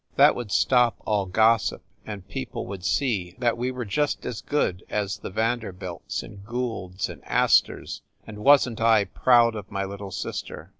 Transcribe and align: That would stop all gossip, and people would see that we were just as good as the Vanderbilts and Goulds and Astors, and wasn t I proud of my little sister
That 0.15 0.33
would 0.35 0.51
stop 0.51 0.95
all 1.05 1.27
gossip, 1.27 1.83
and 2.07 2.27
people 2.27 2.65
would 2.65 2.83
see 2.83 3.35
that 3.37 3.55
we 3.55 3.69
were 3.69 3.85
just 3.85 4.25
as 4.25 4.41
good 4.41 4.83
as 4.89 5.19
the 5.19 5.29
Vanderbilts 5.29 6.23
and 6.23 6.43
Goulds 6.43 7.07
and 7.07 7.23
Astors, 7.25 8.01
and 8.25 8.39
wasn 8.39 8.75
t 8.77 8.83
I 8.83 9.03
proud 9.03 9.53
of 9.53 9.69
my 9.69 9.85
little 9.85 10.09
sister 10.09 10.69